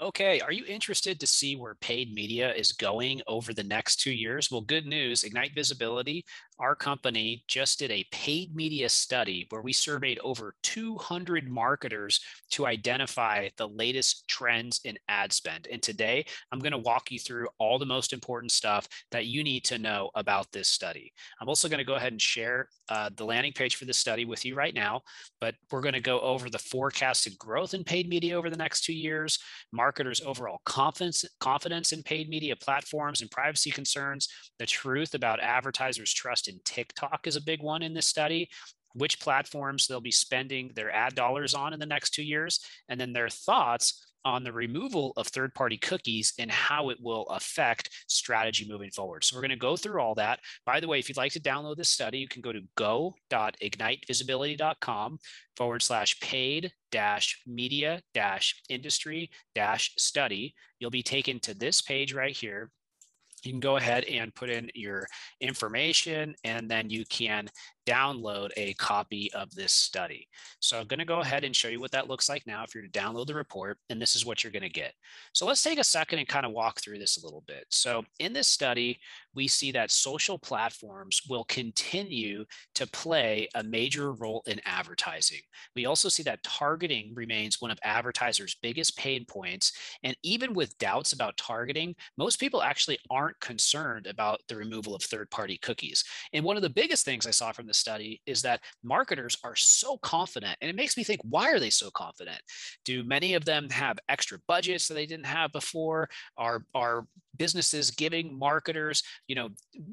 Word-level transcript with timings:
Okay, 0.00 0.40
are 0.40 0.52
you 0.52 0.64
interested 0.64 1.20
to 1.20 1.26
see 1.26 1.56
where 1.56 1.74
paid 1.74 2.14
media 2.14 2.54
is 2.54 2.72
going 2.72 3.20
over 3.26 3.52
the 3.52 3.62
next 3.62 3.96
two 4.00 4.12
years? 4.12 4.50
Well, 4.50 4.62
good 4.62 4.86
news 4.86 5.24
Ignite 5.24 5.54
Visibility, 5.54 6.24
our 6.60 6.74
company 6.74 7.42
just 7.48 7.78
did 7.78 7.90
a 7.90 8.04
paid 8.12 8.54
media 8.54 8.88
study 8.88 9.46
where 9.48 9.62
we 9.62 9.72
surveyed 9.72 10.18
over 10.22 10.54
200 10.62 11.48
marketers 11.48 12.20
to 12.50 12.66
identify 12.66 13.48
the 13.56 13.66
latest 13.66 14.28
trends 14.28 14.80
in 14.84 14.98
ad 15.08 15.32
spend. 15.32 15.66
And 15.72 15.82
today 15.82 16.26
I'm 16.52 16.58
going 16.58 16.72
to 16.72 16.78
walk 16.78 17.10
you 17.10 17.18
through 17.18 17.48
all 17.58 17.78
the 17.78 17.86
most 17.86 18.12
important 18.12 18.52
stuff 18.52 18.86
that 19.10 19.26
you 19.26 19.42
need 19.42 19.64
to 19.64 19.78
know 19.78 20.10
about 20.14 20.52
this 20.52 20.68
study. 20.68 21.12
I'm 21.40 21.48
also 21.48 21.68
going 21.68 21.78
to 21.78 21.84
go 21.84 21.94
ahead 21.94 22.12
and 22.12 22.20
share 22.20 22.68
uh, 22.90 23.08
the 23.16 23.24
landing 23.24 23.52
page 23.52 23.76
for 23.76 23.86
this 23.86 23.98
study 23.98 24.26
with 24.26 24.44
you 24.44 24.54
right 24.54 24.74
now, 24.74 25.00
but 25.40 25.54
we're 25.70 25.80
going 25.80 25.94
to 25.94 26.00
go 26.00 26.20
over 26.20 26.50
the 26.50 26.58
forecasted 26.58 27.38
growth 27.38 27.72
in 27.72 27.84
paid 27.84 28.08
media 28.08 28.36
over 28.36 28.50
the 28.50 28.56
next 28.56 28.84
two 28.84 28.92
years 28.92 29.38
marketers' 29.72 30.20
overall 30.20 30.60
confidence, 30.66 31.24
confidence 31.38 31.92
in 31.92 32.02
paid 32.02 32.28
media 32.28 32.54
platforms 32.56 33.22
and 33.22 33.30
privacy 33.30 33.70
concerns. 33.70 34.28
The 34.58 34.66
truth 34.66 35.14
about 35.14 35.40
advertisers' 35.40 36.12
trust 36.12 36.49
in 36.50 36.60
TikTok 36.64 37.26
is 37.26 37.36
a 37.36 37.42
big 37.42 37.62
one 37.62 37.82
in 37.82 37.94
this 37.94 38.06
study 38.06 38.48
which 38.94 39.20
platforms 39.20 39.86
they'll 39.86 40.00
be 40.00 40.10
spending 40.10 40.72
their 40.74 40.90
ad 40.90 41.14
dollars 41.14 41.54
on 41.54 41.72
in 41.72 41.78
the 41.80 41.86
next 41.86 42.10
two 42.10 42.24
years, 42.24 42.58
and 42.88 43.00
then 43.00 43.12
their 43.12 43.28
thoughts 43.28 44.04
on 44.22 44.44
the 44.44 44.52
removal 44.52 45.14
of 45.16 45.26
third 45.28 45.54
party 45.54 45.78
cookies 45.78 46.34
and 46.38 46.50
how 46.50 46.90
it 46.90 46.98
will 47.00 47.26
affect 47.28 47.88
strategy 48.06 48.68
moving 48.68 48.90
forward. 48.90 49.24
So, 49.24 49.34
we're 49.34 49.40
going 49.40 49.48
to 49.50 49.56
go 49.56 49.76
through 49.76 49.98
all 50.00 50.14
that. 50.16 50.40
By 50.66 50.80
the 50.80 50.88
way, 50.88 50.98
if 50.98 51.08
you'd 51.08 51.16
like 51.16 51.32
to 51.32 51.40
download 51.40 51.76
this 51.76 51.88
study, 51.88 52.18
you 52.18 52.28
can 52.28 52.42
go 52.42 52.52
to 52.52 52.60
go.ignitevisibility.com 52.76 55.18
forward 55.56 55.82
slash 55.82 56.20
paid 56.20 56.70
dash 56.90 57.40
media 57.46 58.02
dash 58.12 58.60
industry 58.68 59.30
dash 59.54 59.94
study. 59.96 60.54
You'll 60.78 60.90
be 60.90 61.02
taken 61.02 61.40
to 61.40 61.54
this 61.54 61.80
page 61.80 62.12
right 62.12 62.36
here 62.36 62.70
you 63.44 63.52
can 63.52 63.60
go 63.60 63.76
ahead 63.76 64.04
and 64.04 64.34
put 64.34 64.50
in 64.50 64.70
your 64.74 65.06
information 65.40 66.34
and 66.44 66.70
then 66.70 66.90
you 66.90 67.04
can 67.06 67.48
download 67.90 68.50
a 68.56 68.74
copy 68.74 69.30
of 69.32 69.52
this 69.54 69.72
study. 69.72 70.28
So 70.60 70.78
I'm 70.78 70.86
going 70.86 70.98
to 70.98 71.04
go 71.04 71.20
ahead 71.20 71.44
and 71.44 71.56
show 71.56 71.68
you 71.68 71.80
what 71.80 71.90
that 71.92 72.08
looks 72.08 72.28
like 72.28 72.46
now 72.46 72.62
if 72.62 72.74
you're 72.74 72.84
to 72.84 72.90
download 72.90 73.26
the 73.26 73.34
report, 73.34 73.78
and 73.88 74.00
this 74.00 74.14
is 74.14 74.24
what 74.24 74.44
you're 74.44 74.52
going 74.52 74.62
to 74.62 74.68
get. 74.68 74.92
So 75.32 75.46
let's 75.46 75.62
take 75.62 75.78
a 75.78 75.84
second 75.84 76.18
and 76.18 76.28
kind 76.28 76.46
of 76.46 76.52
walk 76.52 76.80
through 76.80 76.98
this 76.98 77.16
a 77.16 77.24
little 77.26 77.42
bit. 77.46 77.64
So 77.70 78.04
in 78.18 78.32
this 78.32 78.48
study, 78.48 79.00
we 79.34 79.48
see 79.48 79.72
that 79.72 79.90
social 79.90 80.38
platforms 80.38 81.22
will 81.28 81.44
continue 81.44 82.44
to 82.74 82.86
play 82.86 83.48
a 83.54 83.62
major 83.62 84.12
role 84.12 84.42
in 84.46 84.60
advertising. 84.64 85.40
We 85.74 85.86
also 85.86 86.08
see 86.08 86.22
that 86.24 86.42
targeting 86.42 87.12
remains 87.14 87.60
one 87.60 87.70
of 87.70 87.78
advertisers' 87.82 88.56
biggest 88.62 88.96
pain 88.96 89.24
points. 89.24 89.72
And 90.02 90.16
even 90.22 90.54
with 90.54 90.78
doubts 90.78 91.12
about 91.12 91.36
targeting, 91.36 91.94
most 92.16 92.40
people 92.40 92.62
actually 92.62 92.98
aren't 93.10 93.40
concerned 93.40 94.06
about 94.06 94.40
the 94.48 94.56
removal 94.56 94.94
of 94.94 95.02
third 95.02 95.30
party 95.30 95.58
cookies. 95.58 96.04
And 96.32 96.44
one 96.44 96.56
of 96.56 96.62
the 96.62 96.70
biggest 96.70 97.04
things 97.04 97.26
I 97.26 97.30
saw 97.30 97.52
from 97.52 97.66
the 97.66 97.74
study 97.80 98.20
is 98.26 98.42
that 98.42 98.60
marketers 98.82 99.36
are 99.42 99.56
so 99.56 99.96
confident. 99.98 100.56
And 100.60 100.70
it 100.70 100.76
makes 100.76 100.96
me 100.96 101.04
think, 101.04 101.20
why 101.24 101.50
are 101.50 101.58
they 101.58 101.70
so 101.70 101.90
confident? 101.90 102.40
Do 102.84 103.02
many 103.04 103.34
of 103.34 103.44
them 103.44 103.68
have 103.70 103.98
extra 104.08 104.38
budgets 104.46 104.86
that 104.88 104.94
they 104.94 105.06
didn't 105.06 105.26
have 105.26 105.52
before? 105.52 106.08
Are, 106.36 106.64
are 106.74 107.06
businesses 107.36 107.90
giving 107.90 108.38
marketers, 108.38 109.02
you 109.26 109.34
know, 109.34 109.48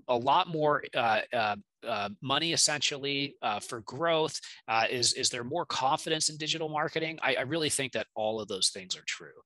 a 0.09 0.15
lot 0.15 0.49
more 0.49 0.83
uh, 0.95 1.21
uh, 1.33 1.55
uh, 1.87 2.09
money 2.21 2.53
essentially 2.53 3.35
uh, 3.41 3.59
for 3.59 3.81
growth? 3.81 4.39
Uh, 4.67 4.85
is 4.89 5.13
is 5.13 5.29
there 5.29 5.43
more 5.43 5.65
confidence 5.65 6.29
in 6.29 6.37
digital 6.37 6.69
marketing? 6.69 7.17
I, 7.21 7.35
I, 7.35 7.41
really 7.41 7.69
think 7.69 7.93
that 7.93 8.07
all 8.15 8.41
of 8.41 8.47
those 8.49 8.69
things 8.69 8.97
are 8.97 9.03
true. 9.05 9.39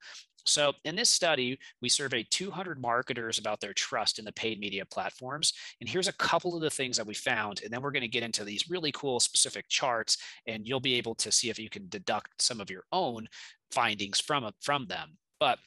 So 0.45 0.73
in 0.85 0.95
this 0.95 1.09
study, 1.09 1.59
we 1.81 1.89
surveyed 1.89 2.27
200 2.31 2.81
marketers 2.81 3.37
about 3.37 3.59
their 3.59 3.73
trust 3.73 4.19
in 4.19 4.25
the 4.25 4.31
paid 4.31 4.59
media 4.59 4.85
platforms. 4.85 5.53
And 5.79 5.89
here's 5.89 6.07
a 6.07 6.13
couple 6.13 6.55
of 6.55 6.61
the 6.61 6.69
things 6.69 6.97
that 6.97 7.05
we 7.05 7.13
found. 7.13 7.61
And 7.63 7.71
then 7.71 7.81
we're 7.81 7.91
going 7.91 8.01
to 8.01 8.07
get 8.07 8.23
into 8.23 8.43
these 8.43 8.69
really 8.69 8.91
cool 8.91 9.19
specific 9.19 9.67
charts, 9.69 10.17
and 10.47 10.67
you'll 10.67 10.79
be 10.79 10.95
able 10.95 11.15
to 11.15 11.31
see 11.31 11.49
if 11.49 11.59
you 11.59 11.69
can 11.69 11.87
deduct 11.89 12.41
some 12.41 12.59
of 12.59 12.69
your 12.69 12.83
own 12.91 13.27
findings 13.71 14.19
from, 14.19 14.49
from 14.61 14.87
them. 14.87 15.17
But 15.39 15.59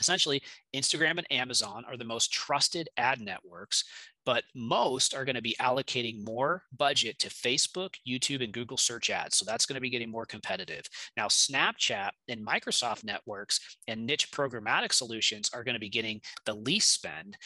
essentially, 0.00 0.42
Instagram 0.74 1.18
and 1.18 1.26
Amazon 1.30 1.84
are 1.88 1.96
the 1.96 2.04
most 2.04 2.32
trusted 2.32 2.88
ad 2.96 3.20
networks 3.20 3.84
but 4.24 4.44
most 4.54 5.14
are 5.14 5.24
going 5.24 5.34
to 5.34 5.42
be 5.42 5.56
allocating 5.60 6.24
more 6.24 6.62
budget 6.76 7.18
to 7.18 7.28
Facebook, 7.28 7.94
YouTube, 8.08 8.42
and 8.42 8.52
Google 8.52 8.76
search 8.76 9.10
ads. 9.10 9.36
So 9.36 9.44
that's 9.44 9.66
going 9.66 9.74
to 9.74 9.80
be 9.80 9.90
getting 9.90 10.10
more 10.10 10.26
competitive. 10.26 10.84
Now, 11.16 11.26
Snapchat 11.26 12.10
and 12.28 12.46
Microsoft 12.46 13.04
networks 13.04 13.60
and 13.86 14.06
niche 14.06 14.30
programmatic 14.32 14.92
solutions 14.92 15.50
are 15.52 15.64
going 15.64 15.74
to 15.74 15.80
be 15.80 15.90
getting 15.90 16.20
the 16.46 16.54
least 16.54 16.92
spend. 16.92 17.36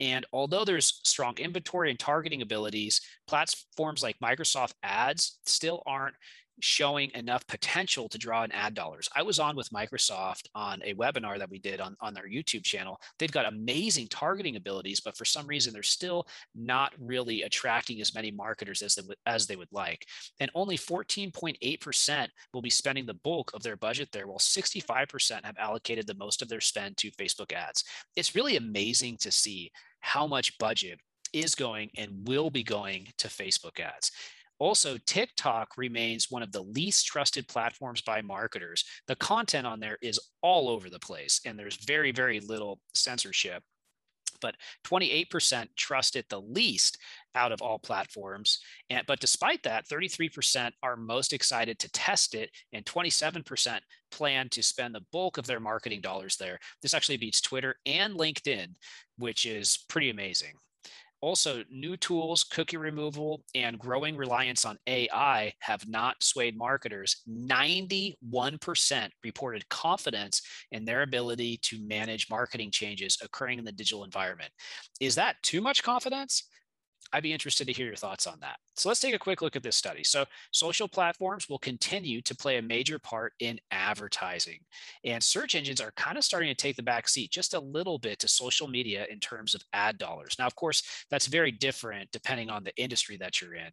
And 0.00 0.24
although 0.32 0.64
there's 0.64 1.00
strong 1.04 1.36
inventory 1.38 1.90
and 1.90 1.98
targeting 1.98 2.42
abilities, 2.42 3.00
platforms 3.26 4.02
like 4.02 4.18
Microsoft 4.22 4.74
Ads 4.82 5.40
still 5.44 5.82
aren't 5.86 6.14
showing 6.60 7.10
enough 7.14 7.46
potential 7.46 8.08
to 8.08 8.18
draw 8.18 8.44
in 8.44 8.52
ad 8.52 8.74
dollars. 8.74 9.08
I 9.14 9.22
was 9.22 9.38
on 9.38 9.56
with 9.56 9.70
Microsoft 9.70 10.48
on 10.54 10.80
a 10.84 10.94
webinar 10.94 11.38
that 11.38 11.50
we 11.50 11.58
did 11.58 11.80
on, 11.80 11.96
on 12.00 12.14
their 12.14 12.28
YouTube 12.28 12.64
channel. 12.64 13.00
They've 13.18 13.30
got 13.30 13.46
amazing 13.46 14.08
targeting 14.08 14.56
abilities, 14.56 15.00
but 15.00 15.16
for 15.16 15.24
some 15.24 15.46
reason, 15.46 15.72
they're 15.72 15.82
still 15.82 16.26
not 16.54 16.92
really 16.98 17.42
attracting 17.42 18.00
as 18.00 18.14
many 18.14 18.30
marketers 18.30 18.82
as 18.82 18.94
they, 18.94 19.02
would, 19.06 19.16
as 19.26 19.46
they 19.46 19.56
would 19.56 19.72
like. 19.72 20.06
And 20.40 20.50
only 20.54 20.76
14.8% 20.76 22.28
will 22.52 22.62
be 22.62 22.70
spending 22.70 23.06
the 23.06 23.14
bulk 23.14 23.50
of 23.54 23.62
their 23.62 23.76
budget 23.76 24.08
there, 24.12 24.26
while 24.26 24.38
65% 24.38 25.44
have 25.44 25.56
allocated 25.58 26.06
the 26.06 26.14
most 26.14 26.42
of 26.42 26.48
their 26.48 26.60
spend 26.60 26.96
to 26.98 27.10
Facebook 27.12 27.52
ads. 27.52 27.84
It's 28.16 28.34
really 28.34 28.56
amazing 28.56 29.16
to 29.18 29.30
see 29.30 29.70
how 30.00 30.26
much 30.26 30.58
budget 30.58 31.00
is 31.32 31.54
going 31.54 31.90
and 31.96 32.26
will 32.26 32.50
be 32.50 32.62
going 32.62 33.08
to 33.18 33.28
Facebook 33.28 33.80
ads. 33.80 34.10
Also, 34.58 34.98
TikTok 35.06 35.76
remains 35.76 36.30
one 36.30 36.42
of 36.42 36.52
the 36.52 36.62
least 36.62 37.06
trusted 37.06 37.46
platforms 37.48 38.00
by 38.00 38.20
marketers. 38.20 38.84
The 39.06 39.16
content 39.16 39.66
on 39.66 39.78
there 39.80 39.98
is 40.02 40.20
all 40.42 40.68
over 40.68 40.90
the 40.90 40.98
place, 40.98 41.40
and 41.46 41.58
there's 41.58 41.84
very, 41.84 42.10
very 42.10 42.40
little 42.40 42.80
censorship. 42.94 43.62
But 44.40 44.56
28% 44.84 45.66
trust 45.76 46.14
it 46.16 46.28
the 46.28 46.40
least 46.40 46.98
out 47.34 47.50
of 47.50 47.60
all 47.60 47.78
platforms. 47.78 48.60
And, 48.88 49.04
but 49.06 49.20
despite 49.20 49.62
that, 49.64 49.88
33% 49.88 50.70
are 50.82 50.96
most 50.96 51.32
excited 51.32 51.78
to 51.80 51.90
test 51.90 52.34
it, 52.34 52.50
and 52.72 52.84
27% 52.84 53.80
plan 54.10 54.48
to 54.50 54.62
spend 54.62 54.94
the 54.94 55.04
bulk 55.12 55.38
of 55.38 55.46
their 55.46 55.60
marketing 55.60 56.00
dollars 56.00 56.36
there. 56.36 56.58
This 56.82 56.94
actually 56.94 57.16
beats 57.16 57.40
Twitter 57.40 57.76
and 57.86 58.14
LinkedIn, 58.14 58.74
which 59.18 59.46
is 59.46 59.84
pretty 59.88 60.10
amazing. 60.10 60.54
Also, 61.20 61.64
new 61.68 61.96
tools, 61.96 62.44
cookie 62.44 62.76
removal, 62.76 63.42
and 63.54 63.76
growing 63.76 64.16
reliance 64.16 64.64
on 64.64 64.78
AI 64.86 65.52
have 65.58 65.88
not 65.88 66.22
swayed 66.22 66.56
marketers. 66.56 67.22
91% 67.26 69.12
reported 69.24 69.68
confidence 69.68 70.42
in 70.70 70.84
their 70.84 71.02
ability 71.02 71.58
to 71.62 71.84
manage 71.84 72.30
marketing 72.30 72.70
changes 72.70 73.18
occurring 73.20 73.58
in 73.58 73.64
the 73.64 73.72
digital 73.72 74.04
environment. 74.04 74.52
Is 75.00 75.16
that 75.16 75.42
too 75.42 75.60
much 75.60 75.82
confidence? 75.82 76.48
I'd 77.12 77.22
be 77.22 77.32
interested 77.32 77.66
to 77.66 77.72
hear 77.72 77.86
your 77.86 77.96
thoughts 77.96 78.26
on 78.26 78.38
that. 78.40 78.56
So 78.76 78.88
let's 78.88 79.00
take 79.00 79.14
a 79.14 79.18
quick 79.18 79.42
look 79.42 79.56
at 79.56 79.62
this 79.62 79.76
study. 79.76 80.04
So 80.04 80.24
social 80.52 80.88
platforms 80.88 81.48
will 81.48 81.58
continue 81.58 82.20
to 82.22 82.36
play 82.36 82.58
a 82.58 82.62
major 82.62 82.98
part 82.98 83.32
in 83.40 83.58
advertising 83.70 84.60
and 85.04 85.22
search 85.22 85.54
engines 85.54 85.80
are 85.80 85.92
kind 85.92 86.18
of 86.18 86.24
starting 86.24 86.48
to 86.48 86.54
take 86.54 86.76
the 86.76 86.82
back 86.82 87.08
seat 87.08 87.30
just 87.30 87.54
a 87.54 87.60
little 87.60 87.98
bit 87.98 88.18
to 88.20 88.28
social 88.28 88.68
media 88.68 89.06
in 89.10 89.20
terms 89.20 89.54
of 89.54 89.62
ad 89.72 89.98
dollars. 89.98 90.36
Now, 90.38 90.46
of 90.46 90.54
course, 90.54 90.82
that's 91.10 91.26
very 91.26 91.50
different 91.50 92.10
depending 92.12 92.50
on 92.50 92.64
the 92.64 92.76
industry 92.76 93.16
that 93.18 93.40
you're 93.40 93.54
in. 93.54 93.70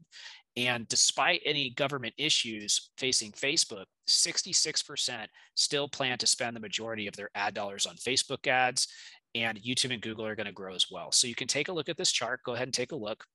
And 0.58 0.88
despite 0.88 1.42
any 1.46 1.72
government 1.72 2.14
issues 2.18 2.92
facing 2.98 3.32
Facebook, 3.34 3.86
66% 4.08 5.26
still 5.56 5.90
plan 5.90 6.18
to 6.18 6.28
spend 6.28 6.56
the 6.56 6.62
majority 6.62 7.08
of 7.08 7.16
their 7.16 7.30
ad 7.36 7.54
dollars 7.54 7.86
on 7.86 7.96
Facebook 7.96 8.48
ads 8.48 8.88
and 9.36 9.62
YouTube 9.62 9.94
and 9.94 10.02
Google 10.02 10.26
are 10.26 10.36
going 10.36 10.48
to 10.48 10.52
grow 10.52 10.74
as 10.74 10.88
well. 10.90 11.12
So 11.12 11.28
you 11.28 11.36
can 11.36 11.48
take 11.48 11.68
a 11.68 11.74
look 11.74 11.90
at 11.90 11.98
this 11.98 12.12
chart. 12.12 12.42
Go 12.44 12.54
ahead 12.54 12.68
and 12.68 12.74
take 12.74 12.94
a 12.94 12.96
look. 12.96 13.26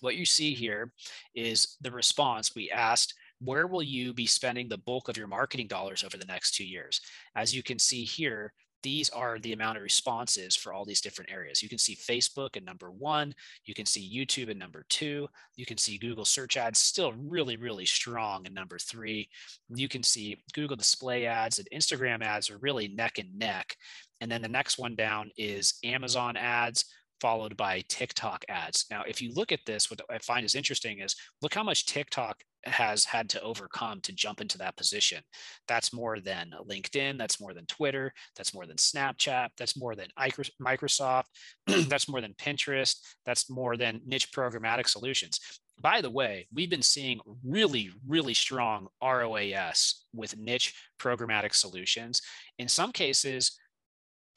What 0.00 0.16
you 0.16 0.24
see 0.24 0.54
here 0.54 0.92
is 1.34 1.76
the 1.80 1.90
response. 1.90 2.54
We 2.54 2.70
asked, 2.70 3.14
where 3.40 3.66
will 3.66 3.82
you 3.82 4.14
be 4.14 4.26
spending 4.26 4.68
the 4.68 4.78
bulk 4.78 5.08
of 5.08 5.16
your 5.16 5.26
marketing 5.26 5.66
dollars 5.66 6.04
over 6.04 6.16
the 6.16 6.24
next 6.26 6.54
two 6.54 6.64
years? 6.64 7.00
As 7.34 7.54
you 7.54 7.62
can 7.62 7.78
see 7.78 8.04
here, 8.04 8.52
these 8.82 9.08
are 9.10 9.38
the 9.38 9.52
amount 9.52 9.76
of 9.76 9.82
responses 9.82 10.54
for 10.54 10.72
all 10.72 10.84
these 10.84 11.00
different 11.00 11.30
areas. 11.30 11.62
You 11.62 11.68
can 11.68 11.78
see 11.78 11.96
Facebook 11.96 12.56
at 12.56 12.64
number 12.64 12.90
one. 12.90 13.34
You 13.64 13.74
can 13.74 13.86
see 13.86 14.12
YouTube 14.14 14.50
at 14.50 14.56
number 14.56 14.84
two. 14.88 15.28
You 15.56 15.66
can 15.66 15.78
see 15.78 15.98
Google 15.98 16.24
search 16.24 16.56
ads 16.56 16.78
still 16.78 17.12
really, 17.12 17.56
really 17.56 17.86
strong 17.86 18.46
at 18.46 18.52
number 18.52 18.78
three. 18.78 19.28
You 19.74 19.88
can 19.88 20.02
see 20.02 20.42
Google 20.54 20.76
display 20.76 21.26
ads 21.26 21.58
and 21.58 21.68
Instagram 21.74 22.22
ads 22.22 22.50
are 22.50 22.58
really 22.58 22.88
neck 22.88 23.18
and 23.18 23.38
neck. 23.38 23.76
And 24.20 24.30
then 24.30 24.42
the 24.42 24.48
next 24.48 24.78
one 24.78 24.94
down 24.94 25.30
is 25.36 25.74
Amazon 25.84 26.36
ads, 26.36 26.84
followed 27.20 27.56
by 27.56 27.82
TikTok 27.88 28.44
ads. 28.48 28.86
Now, 28.90 29.02
if 29.06 29.22
you 29.22 29.32
look 29.32 29.52
at 29.52 29.64
this, 29.66 29.90
what 29.90 30.00
I 30.10 30.18
find 30.18 30.44
is 30.44 30.54
interesting 30.54 31.00
is 31.00 31.16
look 31.42 31.54
how 31.54 31.62
much 31.62 31.86
TikTok 31.86 32.42
has 32.64 33.04
had 33.04 33.28
to 33.30 33.40
overcome 33.42 34.00
to 34.00 34.12
jump 34.12 34.40
into 34.40 34.58
that 34.58 34.76
position. 34.76 35.22
That's 35.68 35.92
more 35.92 36.20
than 36.20 36.52
LinkedIn, 36.68 37.16
that's 37.18 37.40
more 37.40 37.54
than 37.54 37.66
Twitter, 37.66 38.12
that's 38.36 38.54
more 38.54 38.66
than 38.66 38.76
Snapchat, 38.76 39.50
that's 39.56 39.76
more 39.76 39.94
than 39.94 40.08
Microsoft, 40.18 41.24
that's 41.66 42.08
more 42.08 42.20
than 42.20 42.34
Pinterest, 42.34 42.96
that's 43.24 43.48
more 43.48 43.76
than 43.76 44.00
niche 44.04 44.32
programmatic 44.32 44.88
solutions. 44.88 45.40
By 45.80 46.00
the 46.00 46.10
way, 46.10 46.48
we've 46.52 46.70
been 46.70 46.82
seeing 46.82 47.20
really, 47.44 47.90
really 48.06 48.34
strong 48.34 48.88
ROAS 49.02 50.06
with 50.14 50.38
niche 50.38 50.74
programmatic 50.98 51.54
solutions. 51.54 52.22
In 52.58 52.66
some 52.66 52.92
cases, 52.92 53.58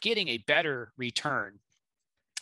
getting 0.02 0.28
a 0.28 0.44
better 0.48 0.92
return 0.98 1.60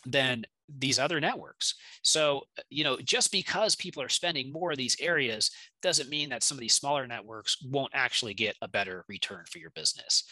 than 0.06 0.44
these 0.68 0.98
other 0.98 1.20
networks. 1.20 1.74
So, 2.02 2.42
uh, 2.58 2.62
you 2.70 2.84
know, 2.84 2.98
just 2.98 3.32
because 3.32 3.74
people 3.74 4.02
are 4.02 4.08
spending 4.08 4.52
more 4.52 4.72
of 4.72 4.76
these 4.76 4.96
areas 5.00 5.50
doesn't 5.82 6.10
mean 6.10 6.28
that 6.30 6.42
some 6.42 6.56
of 6.56 6.60
these 6.60 6.74
smaller 6.74 7.06
networks 7.06 7.56
won't 7.64 7.92
actually 7.94 8.34
get 8.34 8.56
a 8.60 8.68
better 8.68 9.04
return 9.08 9.44
for 9.50 9.58
your 9.58 9.70
business. 9.70 10.24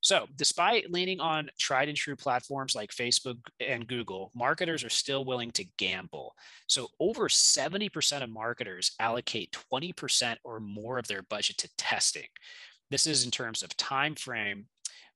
So, 0.00 0.26
despite 0.34 0.90
leaning 0.90 1.20
on 1.20 1.48
tried 1.60 1.88
and 1.88 1.96
true 1.96 2.16
platforms 2.16 2.74
like 2.74 2.90
Facebook 2.90 3.38
and 3.60 3.86
Google, 3.86 4.32
marketers 4.34 4.82
are 4.82 4.90
still 4.90 5.24
willing 5.24 5.52
to 5.52 5.64
gamble. 5.78 6.34
So, 6.66 6.88
over 6.98 7.28
70% 7.28 8.22
of 8.22 8.30
marketers 8.30 8.96
allocate 8.98 9.56
20% 9.72 10.36
or 10.42 10.58
more 10.58 10.98
of 10.98 11.06
their 11.06 11.22
budget 11.22 11.58
to 11.58 11.70
testing. 11.78 12.26
This 12.90 13.06
is 13.06 13.24
in 13.24 13.30
terms 13.30 13.62
of 13.62 13.76
time 13.76 14.16
frame 14.16 14.66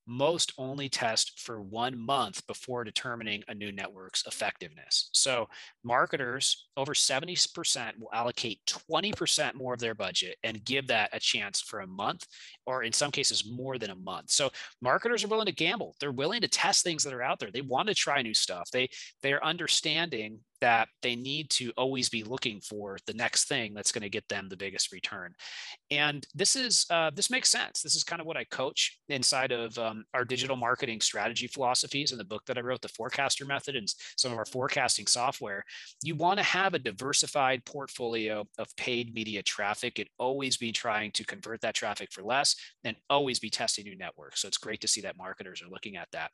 most 0.07 0.53
only 0.57 0.87
test 0.89 1.39
for 1.39 1.61
one 1.61 1.99
month 1.99 2.45
before 2.47 2.83
determining 2.83 3.43
a 3.47 3.53
new 3.53 3.71
network's 3.71 4.25
effectiveness. 4.25 5.09
So 5.13 5.47
marketers, 5.83 6.67
over 6.77 6.93
70% 6.93 7.99
will 7.99 8.09
allocate 8.13 8.61
20% 8.89 9.55
more 9.55 9.73
of 9.73 9.79
their 9.79 9.95
budget 9.95 10.37
and 10.43 10.63
give 10.63 10.87
that 10.87 11.09
a 11.13 11.19
chance 11.19 11.61
for 11.61 11.81
a 11.81 11.87
month, 11.87 12.25
or 12.65 12.83
in 12.83 12.93
some 12.93 13.11
cases, 13.11 13.49
more 13.49 13.77
than 13.77 13.89
a 13.89 13.95
month. 13.95 14.31
So 14.31 14.49
marketers 14.81 15.23
are 15.23 15.27
willing 15.27 15.45
to 15.47 15.51
gamble. 15.51 15.95
They're 15.99 16.11
willing 16.11 16.41
to 16.41 16.47
test 16.47 16.83
things 16.83 17.03
that 17.03 17.13
are 17.13 17.21
out 17.21 17.39
there. 17.39 17.51
They 17.51 17.61
want 17.61 17.89
to 17.89 17.93
try 17.93 18.21
new 18.21 18.33
stuff. 18.33 18.71
They 18.71 18.89
they're 19.21 19.43
understanding 19.43 20.39
that 20.61 20.89
they 21.01 21.15
need 21.15 21.49
to 21.51 21.71
always 21.77 22.09
be 22.09 22.23
looking 22.23 22.59
for 22.61 22.97
the 23.05 23.13
next 23.13 23.47
thing 23.47 23.73
that's 23.73 23.91
going 23.91 24.01
to 24.01 24.09
get 24.09 24.27
them 24.29 24.47
the 24.49 24.57
biggest 24.57 24.91
return. 24.91 25.33
And 25.91 26.25
this 26.33 26.55
is 26.55 26.85
uh, 26.89 27.11
this 27.13 27.29
makes 27.29 27.49
sense. 27.49 27.81
This 27.81 27.95
is 27.95 28.03
kind 28.03 28.19
of 28.19 28.27
what 28.27 28.37
I 28.37 28.43
coach 28.45 28.99
inside 29.09 29.51
of 29.51 29.77
um, 29.77 30.05
our 30.13 30.25
digital 30.25 30.55
marketing 30.55 31.01
strategy 31.01 31.47
philosophies 31.47 32.11
in 32.11 32.17
the 32.17 32.23
book 32.23 32.45
that 32.45 32.57
I 32.57 32.61
wrote, 32.61 32.81
the 32.81 32.89
Forecaster 32.89 33.45
Method, 33.45 33.75
and 33.75 33.87
some 34.17 34.31
of 34.31 34.37
our 34.37 34.45
forecasting 34.45 35.07
software. 35.07 35.63
You 36.03 36.15
want 36.15 36.39
to 36.39 36.43
have 36.43 36.73
a 36.73 36.79
diversified 36.79 37.65
portfolio 37.65 38.45
of 38.57 38.75
paid 38.75 39.13
media 39.13 39.43
traffic 39.43 39.99
and 39.99 40.09
always 40.17 40.57
be 40.57 40.71
trying 40.71 41.11
to 41.11 41.25
convert 41.25 41.61
that 41.61 41.75
traffic 41.75 42.11
for 42.11 42.23
less 42.23 42.55
and 42.83 42.95
always 43.09 43.39
be 43.39 43.49
testing 43.49 43.85
new 43.85 43.97
networks. 43.97 44.41
So 44.41 44.47
it's 44.47 44.57
great 44.57 44.81
to 44.81 44.87
see 44.87 45.01
that 45.01 45.17
marketers 45.17 45.61
are 45.61 45.69
looking 45.69 45.97
at 45.97 46.07
that. 46.11 46.31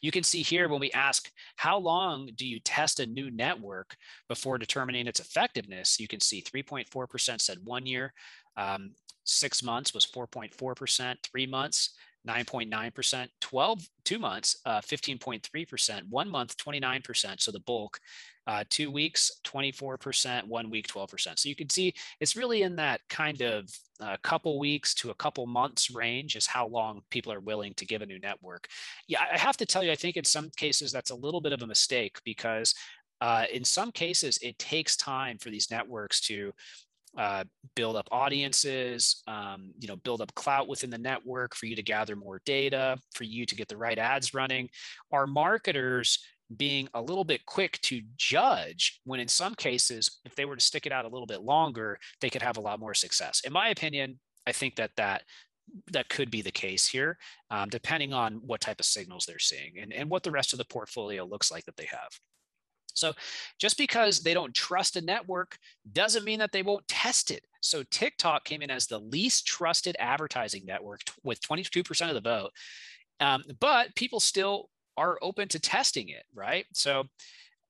You 0.00 0.10
can 0.10 0.22
see 0.22 0.42
here 0.42 0.68
when 0.68 0.80
we 0.80 0.90
ask, 0.92 1.30
how 1.56 1.78
long 1.78 2.30
do 2.34 2.46
you 2.46 2.60
test 2.60 3.00
a 3.00 3.06
new 3.06 3.30
network 3.30 3.96
before 4.28 4.58
determining 4.58 5.06
its 5.06 5.20
effectiveness? 5.20 5.98
You 6.00 6.08
can 6.08 6.20
see 6.20 6.42
3.4% 6.42 7.40
said 7.40 7.58
one 7.64 7.86
year, 7.86 8.12
um, 8.56 8.92
six 9.24 9.62
months 9.62 9.94
was 9.94 10.06
4.4%, 10.06 11.16
three 11.22 11.46
months, 11.46 11.90
9.9%, 12.26 13.28
12, 13.40 13.88
two 14.04 14.18
months, 14.18 14.60
uh, 14.64 14.80
15.3%, 14.80 16.02
one 16.08 16.28
month, 16.28 16.56
29%. 16.56 17.40
So 17.40 17.50
the 17.50 17.60
bulk, 17.60 17.98
uh, 18.46 18.64
two 18.70 18.90
weeks, 18.90 19.30
24%, 19.44 20.46
one 20.46 20.70
week, 20.70 20.88
12%. 20.88 21.38
So 21.38 21.48
you 21.48 21.56
can 21.56 21.68
see 21.68 21.94
it's 22.20 22.36
really 22.36 22.62
in 22.62 22.76
that 22.76 23.00
kind 23.08 23.40
of 23.42 23.68
a 24.00 24.04
uh, 24.04 24.16
couple 24.22 24.58
weeks 24.58 24.94
to 24.94 25.10
a 25.10 25.14
couple 25.14 25.46
months 25.46 25.90
range 25.90 26.34
is 26.34 26.46
how 26.46 26.66
long 26.66 27.02
people 27.10 27.32
are 27.32 27.40
willing 27.40 27.72
to 27.74 27.86
give 27.86 28.02
a 28.02 28.06
new 28.06 28.18
network. 28.18 28.66
Yeah, 29.06 29.20
I 29.32 29.38
have 29.38 29.56
to 29.58 29.66
tell 29.66 29.84
you, 29.84 29.92
I 29.92 29.96
think 29.96 30.16
in 30.16 30.24
some 30.24 30.50
cases 30.56 30.90
that's 30.90 31.10
a 31.10 31.16
little 31.16 31.40
bit 31.40 31.52
of 31.52 31.62
a 31.62 31.66
mistake 31.66 32.18
because 32.24 32.74
uh, 33.20 33.44
in 33.52 33.64
some 33.64 33.92
cases 33.92 34.38
it 34.42 34.58
takes 34.58 34.96
time 34.96 35.38
for 35.38 35.50
these 35.50 35.70
networks 35.70 36.20
to 36.22 36.52
uh, 37.16 37.44
build 37.74 37.96
up 37.96 38.08
audiences, 38.10 39.22
um, 39.26 39.72
you 39.78 39.88
know, 39.88 39.96
build 39.96 40.20
up 40.20 40.34
clout 40.34 40.68
within 40.68 40.90
the 40.90 40.98
network 40.98 41.54
for 41.54 41.66
you 41.66 41.76
to 41.76 41.82
gather 41.82 42.16
more 42.16 42.40
data, 42.46 42.98
for 43.14 43.24
you 43.24 43.44
to 43.46 43.54
get 43.54 43.68
the 43.68 43.76
right 43.76 43.98
ads 43.98 44.34
running. 44.34 44.68
Are 45.12 45.26
marketers 45.26 46.18
being 46.56 46.88
a 46.94 47.00
little 47.00 47.24
bit 47.24 47.44
quick 47.46 47.80
to 47.82 48.02
judge 48.16 49.00
when 49.04 49.20
in 49.20 49.28
some 49.28 49.54
cases 49.54 50.20
if 50.24 50.34
they 50.34 50.44
were 50.44 50.56
to 50.56 50.64
stick 50.64 50.86
it 50.86 50.92
out 50.92 51.04
a 51.04 51.08
little 51.08 51.26
bit 51.26 51.42
longer 51.42 51.98
they 52.20 52.28
could 52.28 52.42
have 52.42 52.56
a 52.56 52.60
lot 52.60 52.80
more 52.80 52.94
success 52.94 53.40
in 53.46 53.52
my 53.52 53.68
opinion 53.68 54.18
i 54.46 54.52
think 54.52 54.76
that 54.76 54.90
that 54.96 55.22
that 55.90 56.08
could 56.08 56.30
be 56.30 56.42
the 56.42 56.50
case 56.50 56.86
here 56.86 57.16
um, 57.50 57.68
depending 57.68 58.12
on 58.12 58.34
what 58.44 58.60
type 58.60 58.80
of 58.80 58.86
signals 58.86 59.24
they're 59.24 59.38
seeing 59.38 59.78
and, 59.80 59.92
and 59.92 60.10
what 60.10 60.22
the 60.22 60.30
rest 60.30 60.52
of 60.52 60.58
the 60.58 60.64
portfolio 60.66 61.24
looks 61.24 61.50
like 61.50 61.64
that 61.64 61.76
they 61.76 61.86
have 61.86 62.10
so 62.94 63.12
just 63.58 63.78
because 63.78 64.20
they 64.20 64.34
don't 64.34 64.54
trust 64.54 64.96
a 64.96 65.00
network 65.00 65.56
doesn't 65.92 66.24
mean 66.24 66.38
that 66.38 66.52
they 66.52 66.62
won't 66.62 66.86
test 66.88 67.30
it. 67.30 67.44
So 67.60 67.82
TikTok 67.90 68.44
came 68.44 68.62
in 68.62 68.70
as 68.70 68.86
the 68.86 68.98
least 68.98 69.46
trusted 69.46 69.96
advertising 69.98 70.64
network 70.66 71.00
with 71.22 71.40
22% 71.40 72.08
of 72.08 72.14
the 72.14 72.20
vote. 72.20 72.50
Um, 73.20 73.42
but 73.60 73.94
people 73.94 74.20
still 74.20 74.68
are 74.96 75.18
open 75.22 75.48
to 75.48 75.60
testing 75.60 76.08
it, 76.08 76.24
right? 76.34 76.66
So 76.74 77.04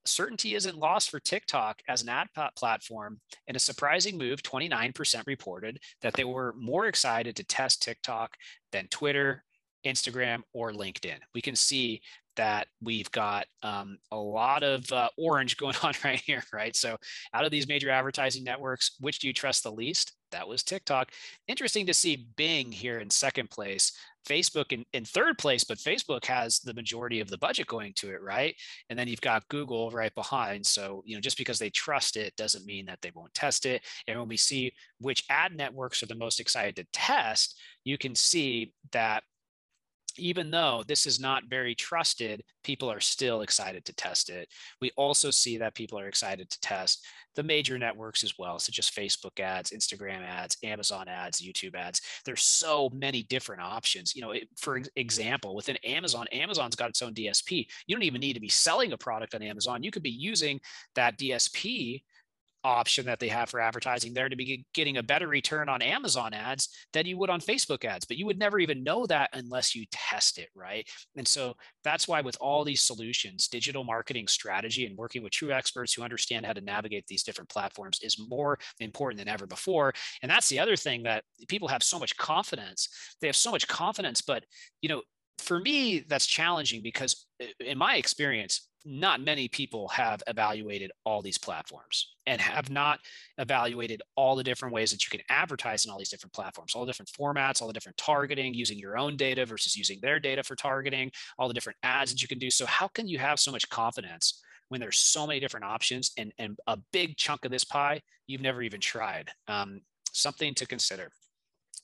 certainty 0.05 0.55
isn't 0.55 0.79
lost 0.79 1.11
for 1.11 1.21
TikTok 1.21 1.81
as 1.89 2.03
an 2.03 2.09
ad 2.09 2.29
platform. 2.57 3.21
In 3.47 3.57
a 3.57 3.61
surprising 3.61 4.19
move, 4.19 4.43
29% 4.43 5.27
reported 5.27 5.79
that 6.01 6.15
they 6.15 6.25
were 6.25 6.55
more 6.59 6.87
excited 6.87 7.37
to 7.37 7.45
test 7.45 7.83
TikTok 7.83 8.37
than 8.73 8.89
Twitter, 8.89 9.45
Instagram, 9.87 10.43
or 10.53 10.73
LinkedIn. 10.73 11.19
We 11.35 11.41
can 11.41 11.57
see 11.57 12.01
that 12.37 12.69
we've 12.81 13.11
got 13.11 13.47
um, 13.63 13.99
a 14.11 14.17
lot 14.17 14.63
of 14.63 14.91
uh, 14.93 15.09
orange 15.17 15.57
going 15.57 15.77
on 15.83 15.95
right 16.05 16.21
here, 16.21 16.43
right? 16.53 16.75
So, 16.75 16.97
out 17.35 17.45
of 17.45 17.51
these 17.51 17.69
major 17.69 17.91
advertising 17.91 18.45
networks, 18.45 18.97
which 19.01 19.19
do 19.19 19.27
you 19.27 19.33
trust 19.33 19.63
the 19.63 19.73
least? 19.73 20.13
That 20.33 20.49
was 20.49 20.63
TikTok. 20.63 21.13
Interesting 21.47 21.87
to 21.87 21.95
see 21.95 22.27
Bing 22.37 22.73
here 22.73 22.99
in 22.99 23.11
second 23.11 23.51
place, 23.51 23.93
Facebook 24.27 24.73
in, 24.73 24.85
in 24.93 25.05
third 25.05 25.39
place, 25.39 25.63
but 25.63 25.79
Facebook 25.79 26.25
has 26.25 26.59
the 26.61 26.75
majority 26.75 27.21
of 27.21 27.29
the 27.29 27.39
budget 27.39 27.67
going 27.67 27.93
to 27.97 28.11
it, 28.11 28.23
right? 28.23 28.55
And 28.89 28.99
then 28.99 29.09
you've 29.09 29.21
got 29.21 29.47
Google 29.49 29.91
right 29.91 30.15
behind. 30.15 30.65
So, 30.65 31.03
you 31.05 31.15
know, 31.15 31.21
just 31.21 31.39
because 31.39 31.59
they 31.59 31.71
trust 31.71 32.17
it 32.17 32.35
doesn't 32.37 32.67
mean 32.67 32.87
that 32.87 33.01
they 33.03 33.13
won't 33.15 33.35
test 33.35 33.67
it. 33.67 33.83
And 34.07 34.19
when 34.19 34.29
we 34.29 34.37
see 34.37 34.73
which 35.01 35.25
ad 35.29 35.57
networks 35.57 36.03
are 36.03 36.07
the 36.07 36.15
most 36.15 36.41
excited 36.41 36.77
to 36.77 36.87
test, 36.93 37.61
you 37.85 37.99
can 37.99 38.15
see 38.15 38.73
that 38.93 39.25
even 40.19 40.51
though 40.51 40.83
this 40.87 41.07
is 41.07 41.21
not 41.21 41.45
very 41.49 41.75
trusted, 41.75 42.43
people 42.65 42.91
are 42.91 43.01
still 43.01 43.43
excited 43.43 43.85
to 43.85 43.95
test 43.95 44.31
it. 44.31 44.49
We 44.81 44.91
also 44.97 45.31
see 45.31 45.59
that 45.59 45.75
people 45.75 45.99
are 45.99 46.09
excited 46.09 46.51
to 46.51 46.61
test 46.61 47.05
the 47.35 47.43
major 47.43 47.79
networks 47.79 48.25
as 48.25 48.35
well, 48.39 48.59
such 48.59 48.79
as 48.79 48.91
Facebook 48.91 49.41
ads, 49.41 49.71
Instagram 49.71 50.23
ads, 50.27 50.57
Amazon 50.63 51.09
ads, 51.09 51.41
YouTube 51.41 51.75
ads. 51.75 52.01
There's 52.25 52.43
so 52.43 52.91
many 52.93 53.23
different 53.25 53.63
options. 53.63 54.15
You 54.15 54.23
know, 54.23 54.35
for 54.57 54.81
example, 54.97 55.55
within 55.55 55.77
Amazon, 55.85 56.27
Amazon's 56.33 56.77
got 56.77 56.91
its 56.91 57.03
own 57.03 57.15
DSP. 57.15 57.67
You 57.87 57.97
don't 57.97 58.03
even 58.03 58.21
need 58.21 58.35
to 58.35 58.41
be 58.41 58.49
selling 58.49 58.93
a 58.93 58.99
product 58.99 59.35
on 59.35 59.43
Amazon. 59.43 59.83
You 59.83 59.91
could 59.91 60.03
be 60.03 60.11
using 60.11 60.61
that 60.95 61.19
DSP 61.19 62.03
option 62.65 63.07
that 63.07 63.19
they 63.21 63.29
have 63.29 63.49
for 63.51 63.61
advertising 63.61 64.15
there 64.15 64.29
to 64.29 64.37
be 64.37 64.65
getting 64.75 64.97
a 64.97 65.03
better 65.03 65.29
return 65.29 65.69
on 65.69 65.83
Amazon 65.83 66.33
ads 66.33 66.69
than 66.93 67.07
you 67.07 67.19
would 67.19 67.31
on 67.31 67.41
Facebook 67.41 67.85
ads. 67.85 68.05
But 68.05 68.17
you 68.17 68.27
would 68.27 68.39
never 68.39 68.59
even 68.59 68.85
know 68.85 69.07
that 69.07 69.31
unless 69.33 69.75
you 69.75 69.85
test 69.91 70.39
it, 70.39 70.49
right? 70.55 70.89
And 71.17 71.27
so 71.27 71.55
that's 71.85 72.07
why, 72.07 72.21
with 72.21 72.37
all 72.41 72.65
these 72.65 72.83
solutions, 72.83 73.49
digital 73.49 73.85
marketing 73.85 74.29
strategy 74.29 74.87
and 74.87 74.97
working 74.97 75.23
with 75.23 75.33
true 75.33 75.53
experts 75.53 75.95
who 75.95 76.03
understand 76.03 76.47
how 76.47 76.53
to 76.53 76.61
navigate 76.61 77.07
these 77.07 77.23
different 77.23 77.51
platforms 77.51 77.99
is 78.03 78.19
more 78.29 78.59
important 78.81 79.19
than 79.19 79.29
ever 79.29 79.47
before. 79.47 79.93
And 80.23 80.31
that's 80.31 80.49
the 80.49 80.59
other 80.59 80.77
thing 80.77 81.03
that 81.05 81.25
people 81.49 81.69
have 81.69 81.83
so 81.83 81.99
much 81.99 82.17
confidence. 82.17 82.89
They 83.21 83.29
have 83.29 83.37
so 83.37 83.51
much 83.51 83.69
confidence, 83.69 84.23
but 84.23 84.45
you 84.81 84.89
know, 84.89 85.03
for 85.39 85.59
me, 85.59 86.05
that's 86.09 86.27
challenging 86.27 86.83
because, 86.83 87.27
in 87.59 87.77
my 87.77 87.97
experience, 87.97 88.69
not 88.85 89.21
many 89.21 89.49
people 89.49 89.89
have 89.89 90.23
evaluated 90.27 90.91
all 91.05 91.23
these 91.23 91.39
platforms 91.39 92.15
and 92.27 92.41
have 92.41 92.71
not 92.71 93.01
evaluated 93.39 94.03
all 94.17 94.37
the 94.37 94.45
different 94.45 94.75
ways 94.75 94.91
that 94.91 95.05
you 95.05 95.11
can 95.11 95.25
advertise 95.29 95.85
in 95.85 95.91
all 95.91 95.99
these 95.99 96.11
different 96.11 96.33
platforms, 96.33 96.75
all 96.75 96.85
the 96.85 96.91
different 96.91 97.11
formats, 97.11 97.61
all 97.61 97.69
the 97.69 97.75
different 97.75 97.97
targeting, 97.97 98.55
using 98.55 98.79
your 98.79 98.97
own 98.97 99.17
data 99.17 99.47
versus 99.47 99.77
using 99.77 99.99
their 100.01 100.19
data 100.21 100.43
for 100.43 100.57
targeting, 100.57 101.11
all 101.39 101.49
the 101.49 101.55
different 101.55 101.79
ads 101.83 102.13
that 102.13 102.23
you 102.23 102.29
can 102.29 102.39
do. 102.39 102.51
So, 102.51 102.67
how 102.67 102.89
can 102.89 103.09
you 103.09 103.19
have 103.19 103.39
so 103.39 103.51
much 103.51 103.69
confidence 103.69 104.43
when 104.69 104.81
there's 104.81 104.99
so 104.99 105.27
many 105.27 105.41
different 105.41 105.67
options 105.67 106.13
and, 106.19 106.33
and 106.39 106.59
a 106.67 106.79
big 106.93 107.17
chunk 107.17 107.45
of 107.45 107.51
this 107.51 107.65
pie 107.65 108.01
you've 108.27 108.41
never 108.41 108.63
even 108.63 108.81
tried? 108.81 109.31
Um, 109.49 109.81
something 110.13 110.55
to 110.55 110.67
consider. 110.67 111.11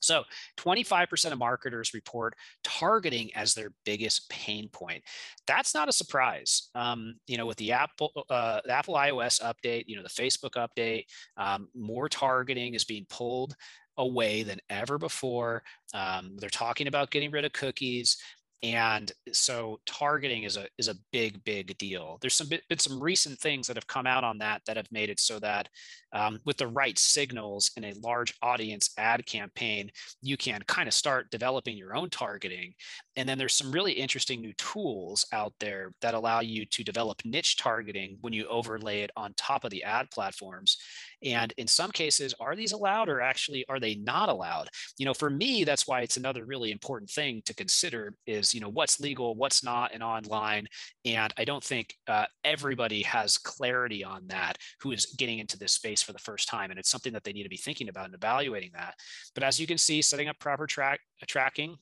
So 0.01 0.23
25% 0.57 1.31
of 1.31 1.39
marketers 1.39 1.93
report 1.93 2.35
targeting 2.63 3.31
as 3.35 3.53
their 3.53 3.71
biggest 3.85 4.29
pain 4.29 4.69
point. 4.69 5.03
That's 5.45 5.73
not 5.73 5.89
a 5.89 5.93
surprise. 5.93 6.69
Um, 6.75 7.15
you 7.27 7.37
know, 7.37 7.45
with 7.45 7.57
the 7.57 7.73
Apple 7.73 8.11
uh, 8.29 8.61
the 8.63 8.71
Apple 8.71 8.95
iOS 8.95 9.41
update, 9.41 9.85
you 9.87 9.95
know, 9.95 10.03
the 10.03 10.09
Facebook 10.09 10.51
update, 10.51 11.05
um, 11.37 11.67
more 11.75 12.07
targeting 12.07 12.75
is 12.75 12.85
being 12.85 13.05
pulled 13.09 13.55
away 13.97 14.43
than 14.43 14.59
ever 14.69 14.97
before. 14.97 15.61
Um, 15.93 16.37
they're 16.37 16.49
talking 16.49 16.87
about 16.87 17.11
getting 17.11 17.31
rid 17.31 17.45
of 17.45 17.51
cookies 17.51 18.17
and 18.61 19.11
so 19.31 19.79
targeting 19.85 20.43
is 20.43 20.57
a 20.57 20.67
is 20.77 20.89
a 20.89 20.95
big 21.11 21.43
big 21.45 21.77
deal. 21.77 22.17
There's 22.21 22.35
some 22.35 22.49
been 22.49 22.79
some 22.79 23.01
recent 23.01 23.39
things 23.39 23.67
that 23.67 23.77
have 23.77 23.87
come 23.87 24.05
out 24.05 24.23
on 24.23 24.37
that 24.39 24.61
that 24.67 24.75
have 24.75 24.91
made 24.91 25.09
it 25.09 25.19
so 25.19 25.39
that 25.39 25.69
um, 26.11 26.39
with 26.45 26.57
the 26.57 26.67
right 26.67 26.97
signals 26.97 27.71
in 27.77 27.85
a 27.85 27.93
large 28.03 28.33
audience 28.41 28.91
ad 28.97 29.25
campaign 29.25 29.89
you 30.21 30.35
can 30.35 30.61
kind 30.67 30.87
of 30.87 30.93
start 30.93 31.31
developing 31.31 31.77
your 31.77 31.95
own 31.95 32.09
targeting. 32.09 32.73
And 33.15 33.27
then 33.27 33.37
there's 33.37 33.55
some 33.55 33.71
really 33.71 33.93
interesting 33.93 34.41
new 34.41 34.53
tools 34.53 35.25
out 35.31 35.53
there 35.59 35.91
that 36.01 36.13
allow 36.13 36.41
you 36.41 36.65
to 36.65 36.83
develop 36.83 37.21
niche 37.25 37.57
targeting 37.57 38.17
when 38.21 38.33
you 38.33 38.47
overlay 38.47 39.01
it 39.01 39.11
on 39.15 39.33
top 39.35 39.63
of 39.63 39.71
the 39.71 39.83
ad 39.83 40.09
platforms. 40.11 40.77
And 41.23 41.53
in 41.57 41.67
some 41.67 41.91
cases, 41.91 42.33
are 42.39 42.55
these 42.55 42.71
allowed 42.71 43.09
or 43.09 43.21
actually 43.21 43.65
are 43.67 43.79
they 43.79 43.95
not 43.95 44.29
allowed? 44.29 44.69
You 44.97 45.05
know, 45.05 45.13
for 45.13 45.29
me, 45.29 45.63
that's 45.63 45.87
why 45.87 46.01
it's 46.01 46.17
another 46.17 46.45
really 46.45 46.71
important 46.71 47.09
thing 47.09 47.41
to 47.45 47.53
consider 47.53 48.13
is, 48.25 48.48
you 48.53 48.61
know, 48.61 48.69
what's 48.69 48.99
legal, 48.99 49.35
what's 49.35 49.63
not 49.63 49.91
and 49.93 50.03
online. 50.03 50.67
And 51.05 51.33
I 51.37 51.45
don't 51.45 51.63
think 51.63 51.95
uh, 52.07 52.25
everybody 52.43 53.01
has 53.03 53.37
clarity 53.37 54.03
on 54.03 54.27
that 54.27 54.57
who 54.81 54.91
is 54.91 55.07
getting 55.17 55.39
into 55.39 55.57
this 55.57 55.73
space 55.73 56.01
for 56.01 56.13
the 56.13 56.19
first 56.19 56.47
time. 56.47 56.71
And 56.71 56.79
it's 56.79 56.89
something 56.89 57.13
that 57.13 57.23
they 57.23 57.33
need 57.33 57.43
to 57.43 57.49
be 57.49 57.57
thinking 57.57 57.89
about 57.89 58.05
and 58.05 58.15
evaluating 58.15 58.71
that. 58.73 58.95
But 59.33 59.43
as 59.43 59.59
you 59.59 59.67
can 59.67 59.77
see, 59.77 60.01
setting 60.01 60.27
up 60.27 60.39
proper 60.39 60.67
track 60.67 60.99
tracking 61.27 61.77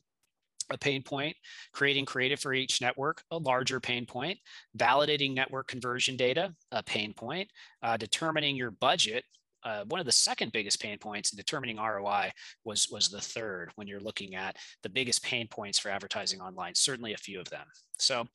a 0.69 0.77
pain 0.77 1.01
point, 1.01 1.35
creating 1.73 2.05
creative 2.05 2.39
for 2.39 2.53
each 2.53 2.81
network, 2.81 3.23
a 3.31 3.37
larger 3.37 3.79
pain 3.79 4.05
point, 4.05 4.37
validating 4.77 5.33
network 5.33 5.67
conversion 5.67 6.17
data, 6.17 6.53
a 6.71 6.83
pain 6.83 7.13
point, 7.13 7.49
uh, 7.83 7.97
determining 7.97 8.55
your 8.55 8.71
budget. 8.71 9.23
Uh, 9.63 9.83
one 9.85 9.99
of 9.99 10.05
the 10.05 10.11
second 10.11 10.51
biggest 10.51 10.81
pain 10.81 10.97
points 10.97 11.31
in 11.31 11.37
determining 11.37 11.77
ROI 11.77 12.31
was 12.63 12.89
was 12.89 13.09
the 13.09 13.21
third 13.21 13.71
when 13.75 13.87
you're 13.87 13.99
looking 13.99 14.35
at 14.35 14.55
the 14.83 14.89
biggest 14.89 15.23
pain 15.23 15.47
points 15.47 15.79
for 15.79 15.89
advertising 15.89 16.41
online. 16.41 16.75
Certainly 16.75 17.13
a 17.13 17.17
few 17.17 17.39
of 17.39 17.49
them. 17.49 17.65
So 17.99 18.27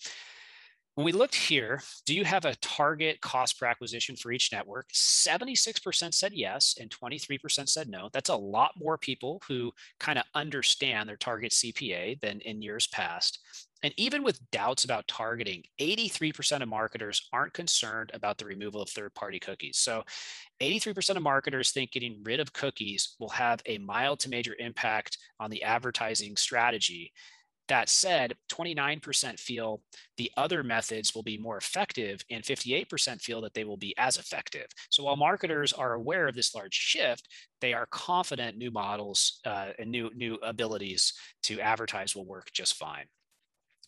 when 0.95 1.07
we 1.07 1.13
looked 1.13 1.35
here, 1.35 1.81
do 2.05 2.15
you 2.15 2.25
have 2.25 2.45
a 2.45 2.55
target 2.57 3.23
cost 3.23 3.59
per 3.59 3.65
acquisition 3.65 4.15
for 4.15 4.31
each 4.31 4.53
network? 4.53 4.91
76% 4.93 6.13
said 6.13 6.33
yes, 6.35 6.75
and 6.79 6.91
23% 6.91 7.69
said 7.69 7.89
no. 7.89 8.11
That's 8.13 8.29
a 8.29 8.37
lot 8.37 8.73
more 8.77 8.99
people 8.99 9.41
who 9.49 9.73
kind 9.99 10.19
of 10.19 10.25
understand 10.35 11.09
their 11.09 11.17
target 11.17 11.53
CPA 11.53 12.21
than 12.21 12.41
in 12.41 12.61
years 12.61 12.87
past. 12.89 13.39
And 13.83 13.93
even 13.97 14.23
with 14.23 14.41
doubts 14.51 14.85
about 14.85 15.09
targeting, 15.09 15.65
83% 15.81 16.63
of 16.63 16.69
marketers 16.69 17.29
aren't 17.33 17.53
concerned 17.53 18.11
about 18.15 18.39
the 18.39 18.45
removal 18.45 18.81
of 18.81 18.89
third 18.89 19.15
party 19.15 19.41
cookies. 19.41 19.79
So 19.79 20.05
83% 20.61 21.17
of 21.17 21.23
marketers 21.23 21.73
think 21.73 21.93
getting 21.93 22.23
rid 22.23 22.39
of 22.39 22.53
cookies 22.53 23.17
will 23.19 23.31
have 23.31 23.61
a 23.67 23.79
mild 23.79 24.21
to 24.21 24.29
major 24.29 24.55
impact 24.59 25.19
on 25.41 25.51
the 25.51 25.65
advertising 25.65 26.37
strategy. 26.37 27.13
That 27.69 27.89
said, 27.89 28.35
29% 28.53 29.39
feel 29.39 29.83
the 30.17 30.31
other 30.37 30.63
methods 30.63 31.15
will 31.15 31.23
be 31.23 31.39
more 31.39 31.57
effective, 31.57 32.21
and 32.31 32.45
58% 32.45 33.21
feel 33.21 33.41
that 33.41 33.55
they 33.55 33.65
will 33.65 33.77
be 33.77 33.95
as 33.97 34.19
effective. 34.19 34.67
So 34.91 35.05
while 35.05 35.17
marketers 35.17 35.73
are 35.73 35.95
aware 35.95 36.29
of 36.29 36.35
this 36.35 36.55
large 36.55 36.75
shift, 36.75 37.29
they 37.61 37.73
are 37.73 37.87
confident 37.87 38.59
new 38.59 38.71
models 38.71 39.41
uh, 39.47 39.69
and 39.79 39.91
new, 39.91 40.11
new 40.15 40.35
abilities 40.43 41.15
to 41.45 41.61
advertise 41.61 42.15
will 42.15 42.27
work 42.27 42.51
just 42.53 42.75
fine. 42.75 43.07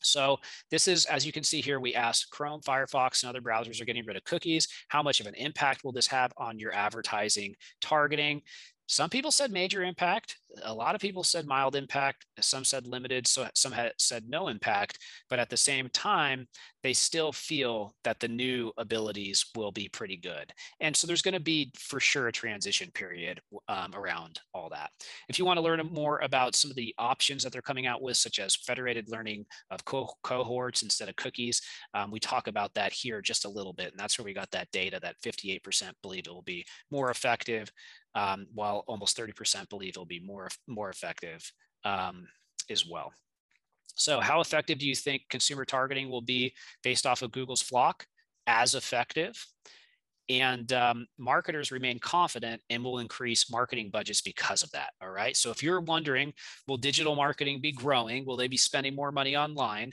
So 0.07 0.39
this 0.71 0.89
is, 0.89 1.05
as 1.07 1.25
you 1.27 1.33
can 1.33 1.45
see 1.45 1.61
here, 1.61 1.81
we 1.81 1.95
asked 1.95 2.31
Chrome, 2.31 2.61
Firefox, 2.61 3.23
and 3.23 3.31
other 3.31 3.41
browsers 3.41 3.81
are 3.81 3.85
getting 3.85 4.07
rid 4.07 4.17
of 4.17 4.25
cookies. 4.25 4.69
How 4.89 5.03
much 5.03 5.21
of 5.21 5.27
an 5.27 5.35
impact 5.35 5.85
will 5.85 5.93
this 5.93 6.07
have 6.09 6.33
on 6.37 6.59
your 6.59 6.75
advertising 6.75 7.55
targeting? 7.81 8.43
Some 8.87 9.09
people 9.09 9.31
said 9.31 9.51
major 9.51 9.83
impact. 9.83 10.37
A 10.63 10.73
lot 10.73 10.95
of 10.95 11.01
people 11.01 11.25
said 11.25 11.47
mild 11.47 11.75
impact. 11.75 12.27
Some 12.41 12.65
said 12.65 12.87
limited. 12.87 13.27
So 13.27 13.49
some 13.55 13.73
had 13.73 13.93
said 13.99 14.25
no 14.29 14.49
impact. 14.49 14.99
But 15.31 15.39
at 15.39 15.49
the 15.49 15.57
same 15.57 15.89
time, 15.89 16.47
they 16.83 16.93
still 16.93 17.33
feel 17.33 17.95
that 18.05 18.21
the 18.21 18.29
new 18.29 18.73
abilities 18.77 19.47
will 19.57 19.73
be 19.73 19.89
pretty 19.89 20.19
good. 20.19 20.53
And 20.81 20.95
so 20.95 21.07
there's 21.07 21.23
going 21.23 21.35
to 21.35 21.41
be 21.41 21.73
for 21.79 21.99
sure 21.99 22.29
a 22.29 22.33
transition 22.33 22.91
period 22.93 23.41
um, 23.69 23.95
around 23.95 24.41
all 24.53 24.69
that. 24.69 24.91
If 25.31 25.39
you 25.39 25.47
want 25.47 25.57
to 25.57 25.63
learn 25.63 25.81
more 25.91 26.19
about 26.19 26.55
some 26.55 26.71
of 26.71 26.77
the 26.77 26.95
options 26.99 27.43
that 27.43 27.53
they're 27.53 27.63
coming 27.63 27.87
out 27.87 28.03
with, 28.03 28.19
such 28.19 28.39
as 28.39 28.55
federated 28.55 29.09
learning 29.09 29.47
of 29.71 29.85
co 29.87 30.11
cohorts 30.23 30.83
instead 30.83 31.09
of 31.09 31.17
cookies, 31.17 31.63
um, 31.95 32.11
we 32.11 32.21
talk 32.21 32.49
about 32.49 32.75
that 32.75 32.93
here 32.93 33.23
just 33.23 33.47
a 33.47 33.51
little 33.51 33.73
bit. 33.73 33.93
And 33.93 33.99
that's 33.99 34.19
where 34.19 34.27
we 34.27 34.35
got 34.35 34.51
that 34.51 34.71
data 34.71 35.01
that 35.01 35.17
58% 35.25 35.91
believe 36.03 36.27
it 36.27 36.35
will 36.35 36.43
be 36.43 36.67
more 36.91 37.11
effective 37.11 37.73
um, 38.15 38.47
while 38.55 38.85
almost 38.87 39.17
30% 39.17 39.69
believe 39.69 39.91
it'll 39.91 40.05
be 40.05 40.21
more, 40.21 40.49
more 40.67 40.91
effective 40.91 41.51
um, 41.85 42.27
as 42.71 42.87
well. 42.87 43.13
So 43.97 44.21
how 44.21 44.41
effective 44.41 44.79
do 44.79 44.87
you 44.87 44.95
think 44.95 45.23
consumer 45.31 45.65
targeting 45.65 46.11
will 46.11 46.23
be 46.23 46.55
based 46.83 47.07
off 47.07 47.23
of 47.23 47.33
Google's 47.33 47.63
FLoC? 47.63 47.95
As 48.47 48.75
effective. 48.75 49.43
And 50.29 50.73
um, 50.73 51.07
marketers 51.19 51.71
remain 51.71 51.99
confident 51.99 52.63
and 52.71 52.83
will 52.83 52.99
increase 52.99 53.51
marketing 53.51 53.91
budgets 53.91 54.23
because 54.23 54.63
of 54.63 54.71
that. 54.73 54.91
All 55.03 55.11
right. 55.11 55.37
So 55.37 55.51
if 55.51 55.63
you're 55.63 55.81
wondering, 55.81 56.33
will 56.67 56.77
digital 56.77 57.15
marketing 57.15 57.61
be 57.61 57.73
growing? 57.73 58.25
Will 58.25 58.37
they 58.37 58.49
be 58.49 58.57
spending 58.57 58.95
more 58.95 59.13
money 59.13 59.37
online? 59.37 59.93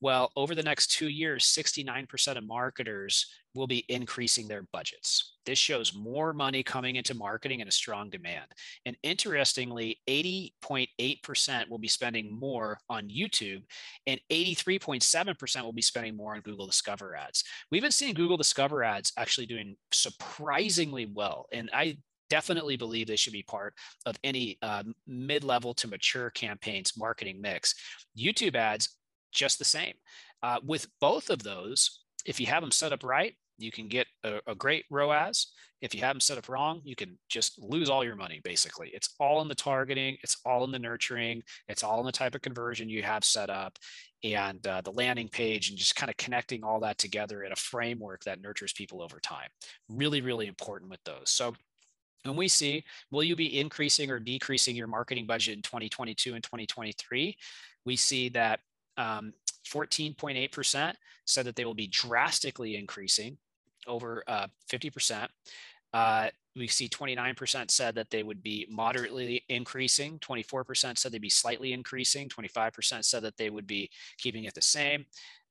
Well, 0.00 0.32
over 0.34 0.54
the 0.54 0.62
next 0.62 0.92
two 0.92 1.08
years, 1.08 1.44
69% 1.44 2.36
of 2.36 2.46
marketers 2.46 3.26
will 3.54 3.66
be 3.66 3.84
increasing 3.88 4.48
their 4.48 4.64
budgets. 4.72 5.36
This 5.44 5.58
shows 5.58 5.94
more 5.94 6.32
money 6.32 6.62
coming 6.62 6.96
into 6.96 7.14
marketing 7.14 7.60
and 7.60 7.68
a 7.68 7.72
strong 7.72 8.10
demand. 8.10 8.46
And 8.86 8.96
interestingly, 9.02 10.00
80.8% 10.08 11.68
will 11.68 11.78
be 11.78 11.88
spending 11.88 12.38
more 12.38 12.78
on 12.88 13.08
YouTube, 13.08 13.62
and 14.06 14.20
83.7% 14.30 15.62
will 15.62 15.72
be 15.72 15.82
spending 15.82 16.16
more 16.16 16.34
on 16.34 16.40
Google 16.40 16.66
Discover 16.66 17.16
ads. 17.16 17.44
We've 17.70 17.82
been 17.82 17.90
seeing 17.90 18.14
Google 18.14 18.36
Discover 18.36 18.84
ads 18.84 19.12
actually 19.18 19.46
doing 19.46 19.76
surprisingly 19.92 21.06
well. 21.12 21.46
And 21.52 21.70
I 21.74 21.98
definitely 22.30 22.76
believe 22.76 23.06
they 23.06 23.16
should 23.16 23.32
be 23.32 23.42
part 23.42 23.74
of 24.06 24.16
any 24.24 24.56
uh, 24.62 24.84
mid-level 25.06 25.74
to 25.74 25.88
mature 25.88 26.30
campaigns 26.30 26.96
marketing 26.96 27.40
mix. 27.42 27.74
YouTube 28.18 28.54
ads 28.54 28.96
just 29.32 29.58
the 29.58 29.64
same. 29.64 29.94
Uh, 30.42 30.58
with 30.64 30.86
both 31.00 31.30
of 31.30 31.42
those, 31.42 32.00
if 32.24 32.40
you 32.40 32.46
have 32.46 32.62
them 32.62 32.70
set 32.70 32.92
up 32.92 33.04
right, 33.04 33.34
you 33.62 33.70
can 33.70 33.88
get 33.88 34.06
a, 34.24 34.40
a, 34.46 34.54
great 34.54 34.84
ROAS. 34.90 35.52
If 35.80 35.94
you 35.94 36.00
have 36.00 36.14
them 36.14 36.20
set 36.20 36.38
up 36.38 36.48
wrong, 36.48 36.80
you 36.84 36.94
can 36.94 37.18
just 37.28 37.60
lose 37.62 37.88
all 37.88 38.04
your 38.04 38.16
money, 38.16 38.40
basically. 38.44 38.90
It's 38.92 39.14
all 39.18 39.40
in 39.40 39.48
the 39.48 39.54
targeting, 39.54 40.16
it's 40.22 40.38
all 40.44 40.64
in 40.64 40.70
the 40.70 40.78
nurturing, 40.78 41.42
it's 41.68 41.82
all 41.82 42.00
in 42.00 42.06
the 42.06 42.12
type 42.12 42.34
of 42.34 42.42
conversion 42.42 42.88
you 42.88 43.02
have 43.02 43.24
set 43.24 43.50
up, 43.50 43.78
and 44.24 44.64
uh, 44.66 44.80
the 44.82 44.92
landing 44.92 45.28
page, 45.28 45.70
and 45.70 45.78
just 45.78 45.96
kind 45.96 46.10
of 46.10 46.16
connecting 46.16 46.62
all 46.62 46.80
that 46.80 46.98
together 46.98 47.42
in 47.44 47.52
a 47.52 47.56
framework 47.56 48.22
that 48.24 48.42
nurtures 48.42 48.72
people 48.72 49.02
over 49.02 49.18
time. 49.20 49.48
Really, 49.88 50.20
really 50.20 50.46
important 50.46 50.90
with 50.90 51.02
those. 51.04 51.30
So 51.30 51.54
when 52.24 52.36
we 52.36 52.48
see, 52.48 52.84
will 53.10 53.24
you 53.24 53.34
be 53.34 53.58
increasing 53.58 54.10
or 54.10 54.20
decreasing 54.20 54.76
your 54.76 54.86
marketing 54.86 55.26
budget 55.26 55.56
in 55.56 55.62
2022 55.62 56.34
and 56.34 56.42
2023? 56.42 57.36
We 57.84 57.96
see 57.96 58.28
that 58.30 58.60
um, 58.96 59.32
14.8% 59.66 60.94
said 61.24 61.46
that 61.46 61.56
they 61.56 61.64
will 61.64 61.74
be 61.74 61.86
drastically 61.86 62.76
increasing 62.76 63.38
over 63.86 64.22
uh, 64.26 64.46
50%. 64.70 65.28
Uh, 65.92 66.28
we 66.56 66.66
see 66.66 66.88
29% 66.88 67.70
said 67.70 67.94
that 67.94 68.10
they 68.10 68.22
would 68.22 68.42
be 68.42 68.66
moderately 68.70 69.42
increasing, 69.48 70.18
24% 70.18 70.98
said 70.98 71.12
they'd 71.12 71.20
be 71.20 71.30
slightly 71.30 71.72
increasing, 71.72 72.28
25% 72.28 73.04
said 73.04 73.22
that 73.22 73.36
they 73.36 73.50
would 73.50 73.66
be 73.66 73.90
keeping 74.18 74.44
it 74.44 74.54
the 74.54 74.62
same. 74.62 75.04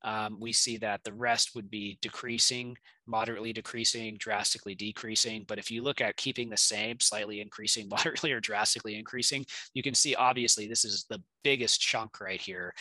Um, 0.03 0.37
we 0.39 0.51
see 0.51 0.77
that 0.77 1.03
the 1.03 1.13
rest 1.13 1.53
would 1.53 1.69
be 1.69 1.99
decreasing, 2.01 2.75
moderately 3.05 3.53
decreasing, 3.53 4.17
drastically 4.17 4.73
decreasing. 4.73 5.45
But 5.47 5.59
if 5.59 5.69
you 5.69 5.83
look 5.83 6.01
at 6.01 6.17
keeping 6.17 6.49
the 6.49 6.57
same, 6.57 6.99
slightly 6.99 7.39
increasing, 7.39 7.87
moderately 7.89 8.31
or 8.31 8.39
drastically 8.39 8.97
increasing, 8.97 9.45
you 9.73 9.83
can 9.83 9.93
see 9.93 10.15
obviously 10.15 10.67
this 10.67 10.85
is 10.85 11.05
the 11.09 11.21
biggest 11.43 11.81
chunk 11.81 12.19
right 12.19 12.41
here. 12.41 12.73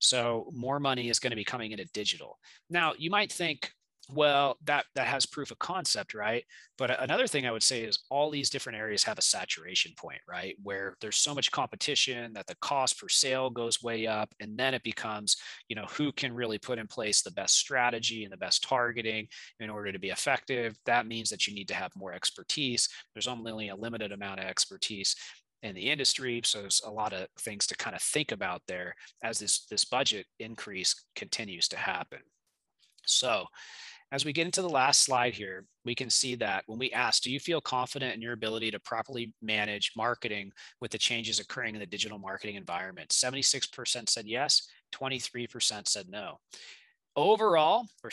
So 0.00 0.50
more 0.52 0.80
money 0.80 1.08
is 1.08 1.18
going 1.18 1.30
to 1.30 1.36
be 1.36 1.44
coming 1.44 1.70
into 1.70 1.84
digital. 1.86 2.38
Now, 2.68 2.92
you 2.98 3.10
might 3.10 3.32
think, 3.32 3.70
well, 4.12 4.58
that 4.64 4.84
that 4.94 5.06
has 5.06 5.24
proof 5.24 5.50
of 5.50 5.58
concept, 5.58 6.14
right? 6.14 6.44
But 6.76 6.90
uh, 6.90 6.96
another 7.00 7.26
thing 7.26 7.46
I 7.46 7.52
would 7.52 7.62
say 7.62 7.82
is 7.82 8.00
all 8.10 8.30
these 8.30 8.50
different 8.50 8.78
areas 8.78 9.02
have 9.04 9.18
a 9.18 9.22
saturation 9.22 9.92
point, 9.96 10.20
right? 10.28 10.56
Where 10.62 10.96
there's 11.00 11.16
so 11.16 11.34
much 11.34 11.50
competition 11.50 12.32
that 12.34 12.46
the 12.46 12.56
cost 12.56 13.00
per 13.00 13.08
sale 13.08 13.50
goes 13.50 13.82
way 13.82 14.06
up, 14.06 14.34
and 14.40 14.58
then 14.58 14.74
it 14.74 14.82
becomes, 14.82 15.36
you 15.68 15.76
know, 15.76 15.86
who 15.90 16.12
can 16.12 16.34
really 16.34 16.58
put 16.58 16.78
in 16.78 16.86
place 16.86 17.22
the 17.22 17.30
best 17.30 17.56
strategy 17.56 18.24
and 18.24 18.32
the 18.32 18.36
best 18.36 18.62
targeting 18.62 19.26
in 19.60 19.70
order 19.70 19.92
to 19.92 19.98
be 19.98 20.10
effective. 20.10 20.76
That 20.86 21.06
means 21.06 21.30
that 21.30 21.46
you 21.46 21.54
need 21.54 21.68
to 21.68 21.74
have 21.74 21.92
more 21.96 22.12
expertise. 22.12 22.88
There's 23.14 23.28
only 23.28 23.68
a 23.68 23.76
limited 23.76 24.12
amount 24.12 24.40
of 24.40 24.46
expertise 24.46 25.16
in 25.62 25.74
the 25.74 25.90
industry. 25.90 26.42
So 26.44 26.60
there's 26.60 26.82
a 26.84 26.90
lot 26.90 27.12
of 27.14 27.26
things 27.40 27.66
to 27.68 27.76
kind 27.76 27.96
of 27.96 28.02
think 28.02 28.32
about 28.32 28.62
there 28.68 28.94
as 29.22 29.38
this, 29.38 29.64
this 29.66 29.84
budget 29.84 30.26
increase 30.38 31.06
continues 31.16 31.68
to 31.68 31.76
happen. 31.76 32.18
So 33.06 33.46
as 34.14 34.24
we 34.24 34.32
get 34.32 34.46
into 34.46 34.62
the 34.62 34.68
last 34.68 35.02
slide 35.02 35.34
here, 35.34 35.64
we 35.84 35.92
can 35.92 36.08
see 36.08 36.36
that 36.36 36.62
when 36.68 36.78
we 36.78 36.92
ask, 36.92 37.24
do 37.24 37.32
you 37.32 37.40
feel 37.40 37.60
confident 37.60 38.14
in 38.14 38.22
your 38.22 38.32
ability 38.32 38.70
to 38.70 38.78
properly 38.78 39.32
manage 39.42 39.90
marketing 39.96 40.52
with 40.80 40.92
the 40.92 40.98
changes 40.98 41.40
occurring 41.40 41.74
in 41.74 41.80
the 41.80 41.86
digital 41.86 42.16
marketing 42.16 42.54
environment? 42.54 43.08
76% 43.08 44.08
said 44.08 44.24
yes, 44.24 44.68
23% 44.94 45.88
said 45.88 46.08
no. 46.08 46.38
Overall, 47.16 47.86
we're 48.04 48.10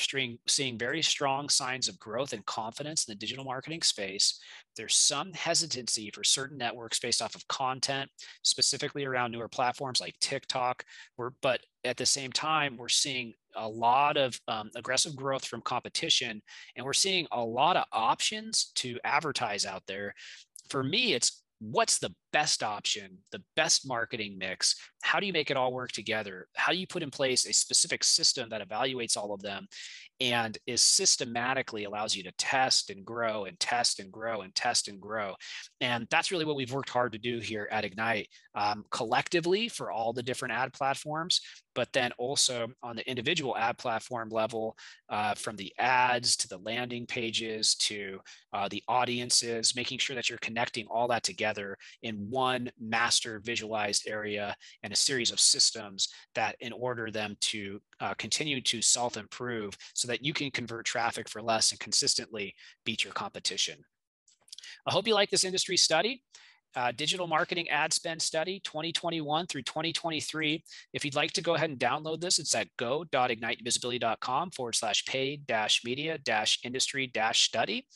seeing 0.47 0.77
very 0.79 1.03
strong 1.03 1.49
signs 1.49 1.87
of 1.87 1.99
growth 1.99 2.33
and 2.33 2.43
confidence 2.47 3.05
in 3.05 3.11
the 3.11 3.19
digital 3.19 3.45
marketing 3.45 3.83
space. 3.83 4.39
There's 4.75 4.95
some 4.95 5.31
hesitancy 5.33 6.09
for 6.11 6.23
certain 6.23 6.57
networks 6.57 6.99
based 6.99 7.21
off 7.21 7.35
of 7.35 7.47
content, 7.47 8.09
specifically 8.43 9.05
around 9.05 9.33
newer 9.33 9.47
platforms 9.47 10.01
like 10.01 10.15
TikTok. 10.19 10.83
We're, 11.17 11.31
but 11.43 11.61
at 11.83 11.97
the 11.97 12.07
same 12.07 12.31
time, 12.31 12.75
we're 12.75 12.89
seeing 12.89 13.33
a 13.55 13.67
lot 13.67 14.17
of 14.17 14.39
um, 14.47 14.69
aggressive 14.75 15.15
growth 15.15 15.45
from 15.45 15.61
competition, 15.61 16.41
and 16.75 16.85
we're 16.85 16.93
seeing 16.93 17.27
a 17.31 17.43
lot 17.43 17.77
of 17.77 17.85
options 17.91 18.71
to 18.75 18.97
advertise 19.03 19.65
out 19.65 19.83
there. 19.87 20.13
For 20.69 20.83
me, 20.83 21.13
it's 21.13 21.43
what's 21.59 21.99
the 21.99 22.13
best 22.33 22.63
option, 22.63 23.17
the 23.31 23.41
best 23.55 23.87
marketing 23.87 24.37
mix? 24.37 24.75
How 25.03 25.19
do 25.19 25.25
you 25.25 25.33
make 25.33 25.51
it 25.51 25.57
all 25.57 25.73
work 25.73 25.91
together? 25.91 26.47
How 26.55 26.71
do 26.71 26.77
you 26.77 26.87
put 26.87 27.03
in 27.03 27.11
place 27.11 27.45
a 27.45 27.53
specific 27.53 28.03
system 28.03 28.49
that 28.49 28.67
evaluates 28.67 29.17
all 29.17 29.33
of 29.33 29.41
them 29.41 29.67
and 30.21 30.59
is 30.67 30.83
systematically 30.83 31.85
allows 31.85 32.15
you 32.15 32.21
to 32.21 32.31
test 32.33 32.91
and 32.91 33.03
grow 33.03 33.45
and 33.45 33.59
test 33.59 33.99
and 33.99 34.11
grow 34.11 34.41
and 34.41 34.53
test 34.53 34.87
and 34.87 35.01
grow. 35.01 35.33
And 35.81 36.07
that's 36.11 36.31
really 36.31 36.45
what 36.45 36.55
we've 36.55 36.71
worked 36.71 36.91
hard 36.91 37.11
to 37.13 37.17
do 37.17 37.39
here 37.39 37.67
at 37.71 37.85
Ignite 37.85 38.27
um, 38.53 38.85
collectively 38.91 39.67
for 39.67 39.89
all 39.89 40.13
the 40.13 40.21
different 40.21 40.53
ad 40.53 40.73
platforms, 40.73 41.41
but 41.73 41.91
then 41.91 42.11
also 42.19 42.67
on 42.83 42.95
the 42.95 43.09
individual 43.09 43.57
ad 43.57 43.79
platform 43.79 44.29
level, 44.29 44.77
uh, 45.09 45.33
from 45.33 45.55
the 45.55 45.73
ads 45.79 46.37
to 46.37 46.47
the 46.47 46.59
landing 46.59 47.07
pages 47.07 47.73
to 47.75 48.19
uh, 48.53 48.67
the 48.69 48.83
audiences, 48.87 49.75
making 49.75 49.97
sure 49.97 50.15
that 50.15 50.29
you're 50.29 50.37
connecting 50.37 50.85
all 50.85 51.07
that 51.07 51.23
together 51.23 51.75
in 52.03 52.20
one 52.29 52.71
master 52.79 53.41
visualized 53.43 54.07
area 54.07 54.55
and 54.83 54.93
a 54.93 54.95
series 54.95 55.31
of 55.31 55.39
systems 55.39 56.09
that 56.35 56.55
in 56.59 56.73
order 56.73 57.11
them 57.11 57.35
to 57.41 57.81
uh, 57.99 58.13
continue 58.15 58.61
to 58.61 58.81
self 58.81 59.17
improve 59.17 59.77
so 59.93 60.07
that 60.07 60.23
you 60.23 60.33
can 60.33 60.51
convert 60.51 60.85
traffic 60.85 61.29
for 61.29 61.41
less 61.41 61.71
and 61.71 61.79
consistently 61.79 62.53
beat 62.85 63.03
your 63.03 63.13
competition. 63.13 63.75
I 64.85 64.91
hope 64.91 65.07
you 65.07 65.13
like 65.13 65.29
this 65.29 65.43
industry 65.43 65.77
study. 65.77 66.23
Uh, 66.73 66.91
digital 66.93 67.27
marketing 67.27 67.69
ad 67.69 67.91
spend 67.91 68.21
study 68.21 68.61
2021 68.63 69.45
through 69.47 69.61
2023. 69.63 70.63
If 70.93 71.03
you'd 71.03 71.15
like 71.15 71.33
to 71.33 71.41
go 71.41 71.55
ahead 71.55 71.69
and 71.69 71.77
download 71.77 72.21
this, 72.21 72.39
it's 72.39 72.55
at 72.55 72.69
go.ignitevisibility.com 72.77 74.51
forward 74.51 74.75
slash 74.75 75.03
paid 75.05 75.45
dash 75.45 75.83
media 75.83 76.17
dash 76.17 76.59
industry 76.63 77.07
dash 77.07 77.45
study. 77.45 77.87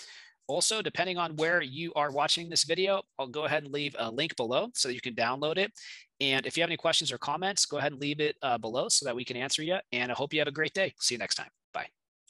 Also, 0.48 0.82
depending 0.82 1.18
on 1.18 1.36
where 1.38 1.62
you 1.62 1.92
are 1.96 2.12
watching 2.12 2.50
this 2.50 2.64
video, 2.64 3.02
I'll 3.18 3.28
go 3.28 3.46
ahead 3.46 3.64
and 3.64 3.74
leave 3.74 3.96
a 3.98 4.10
link 4.12 4.36
below 4.36 4.70
so 4.74 4.88
that 4.88 4.94
you 4.94 5.02
can 5.02 5.16
download 5.16 5.58
it. 5.58 5.72
And 6.22 6.46
if 6.46 6.56
you 6.56 6.62
have 6.62 6.70
any 6.70 6.78
questions 6.78 7.12
or 7.12 7.18
comments, 7.18 7.66
go 7.66 7.78
ahead 7.78 7.92
and 7.92 8.02
leave 8.02 8.20
it 8.20 8.36
uh, 8.42 8.58
below 8.58 8.88
so 8.90 9.06
that 9.06 9.16
we 9.16 9.26
can 9.26 9.38
answer 9.38 9.64
you. 9.64 9.78
And 9.92 10.12
I 10.12 10.16
hope 10.16 10.34
you 10.34 10.40
have 10.40 10.48
a 10.48 10.52
great 10.52 10.74
day. 10.74 10.94
See 11.00 11.16
you 11.16 11.20
next 11.20 11.36
time. 11.36 11.50